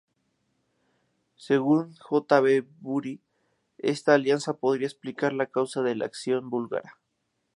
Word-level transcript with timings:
Según 1.35 1.95
J. 1.97 2.39
B. 2.39 2.65
Bury, 2.79 3.21
esta 3.77 4.15
alianza 4.15 4.53
podría 4.53 4.87
explicar 4.87 5.31
la 5.31 5.45
causa 5.45 5.83
de 5.83 5.93
la 5.93 6.05
acción 6.05 6.49
búlgara. 6.49 6.97